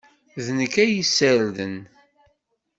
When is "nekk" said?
0.57-0.75